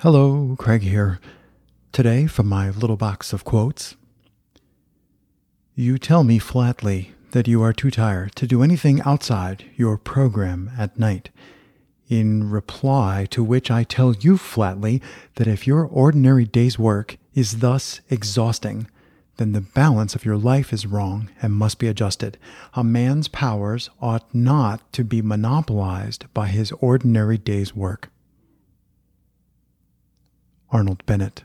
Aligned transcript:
Hello, 0.00 0.54
Craig 0.58 0.82
here. 0.82 1.20
Today, 1.90 2.26
from 2.26 2.46
my 2.48 2.68
little 2.68 2.98
box 2.98 3.32
of 3.32 3.44
quotes. 3.44 3.96
You 5.74 5.96
tell 5.96 6.22
me 6.22 6.38
flatly 6.38 7.14
that 7.30 7.48
you 7.48 7.62
are 7.62 7.72
too 7.72 7.90
tired 7.90 8.36
to 8.36 8.46
do 8.46 8.62
anything 8.62 9.00
outside 9.06 9.64
your 9.74 9.96
program 9.96 10.70
at 10.76 10.98
night. 10.98 11.30
In 12.10 12.50
reply 12.50 13.26
to 13.30 13.42
which 13.42 13.70
I 13.70 13.84
tell 13.84 14.14
you 14.14 14.36
flatly 14.36 15.00
that 15.36 15.46
if 15.46 15.66
your 15.66 15.86
ordinary 15.86 16.44
day's 16.44 16.78
work 16.78 17.16
is 17.34 17.60
thus 17.60 18.02
exhausting, 18.10 18.90
then 19.38 19.52
the 19.52 19.62
balance 19.62 20.14
of 20.14 20.26
your 20.26 20.36
life 20.36 20.74
is 20.74 20.84
wrong 20.84 21.30
and 21.40 21.54
must 21.54 21.78
be 21.78 21.88
adjusted. 21.88 22.36
A 22.74 22.84
man's 22.84 23.28
powers 23.28 23.88
ought 23.98 24.34
not 24.34 24.92
to 24.92 25.04
be 25.04 25.22
monopolized 25.22 26.26
by 26.34 26.48
his 26.48 26.70
ordinary 26.82 27.38
day's 27.38 27.74
work. 27.74 28.10
Arnold 30.70 31.06
Bennett 31.06 31.44